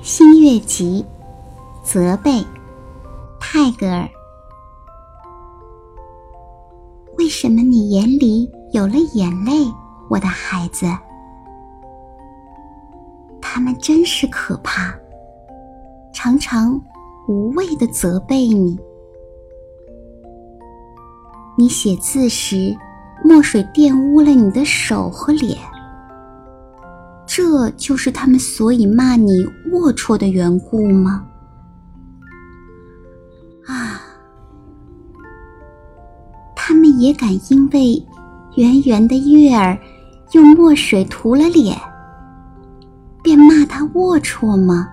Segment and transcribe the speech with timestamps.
[0.00, 1.04] 新月集，
[1.82, 2.30] 责备，
[3.40, 4.08] 泰戈尔。
[7.18, 9.52] 为什么你眼里有了眼泪，
[10.08, 10.86] 我的孩子？
[13.40, 14.94] 他们真是可怕，
[16.12, 16.80] 常常
[17.26, 18.78] 无谓的责备你。
[21.56, 22.72] 你写字时，
[23.24, 25.58] 墨水玷污了你的手和脸。
[27.40, 29.30] 这就是他们所以骂你
[29.70, 31.24] 龌龊的缘故吗？
[33.64, 34.02] 啊，
[36.56, 38.04] 他们也敢因为
[38.56, 39.78] 圆圆的月儿
[40.32, 41.80] 用墨水涂了脸，
[43.22, 44.88] 便骂他龌龊吗？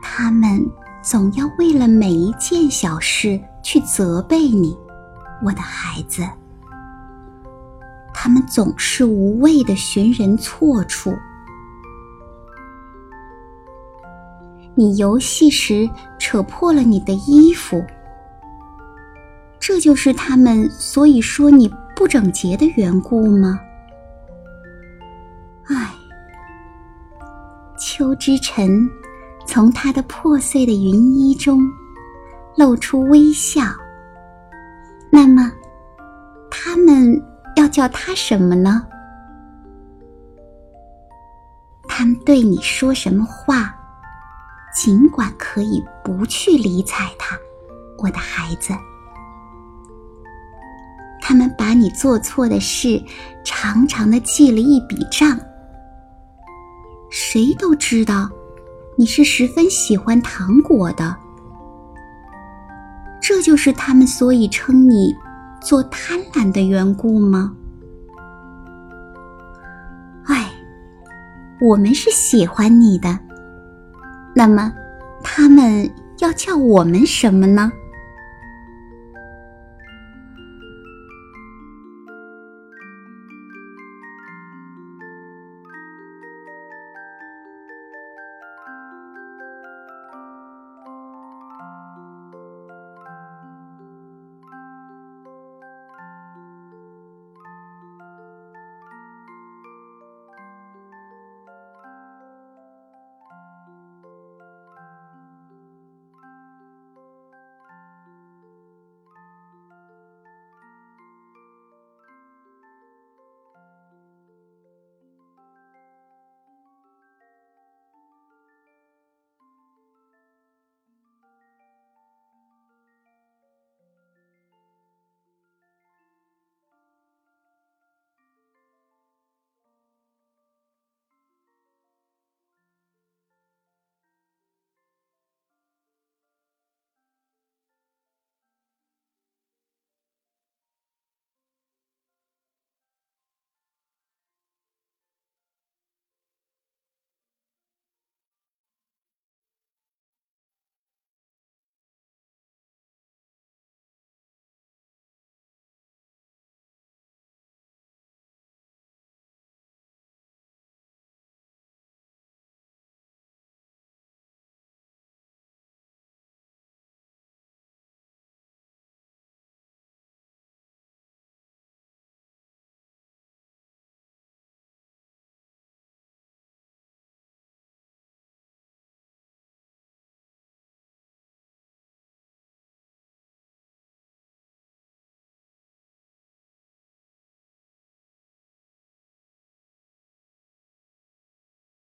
[0.00, 0.64] 他们
[1.02, 4.78] 总要为了每一件小事去责备你，
[5.44, 6.22] 我的孩子。
[8.22, 11.10] 他们总是无谓的寻人错处。
[14.74, 17.82] 你游戏时扯破了你的衣服，
[19.58, 23.58] 这就是他们所以说你不整洁的缘故吗？
[25.68, 25.90] 唉，
[27.78, 28.86] 秋之晨
[29.46, 31.58] 从他的破碎的云衣中
[32.54, 33.62] 露出微笑。
[35.10, 35.50] 那么，
[36.50, 37.29] 他们。
[37.56, 38.86] 要叫他什么呢？
[41.88, 43.74] 他们对你说什么话，
[44.74, 47.36] 尽管可以不去理睬他，
[47.98, 48.72] 我的孩子。
[51.20, 53.02] 他们把你做错的事
[53.44, 55.38] 长长的记了一笔账。
[57.10, 58.30] 谁都知道，
[58.96, 61.14] 你是十分喜欢糖果的。
[63.20, 65.14] 这就是他们所以称你。
[65.60, 67.52] 做贪婪的缘故吗？
[70.26, 70.50] 哎，
[71.60, 73.18] 我们是喜欢你的，
[74.34, 74.72] 那么
[75.22, 77.70] 他们要叫我们什么呢？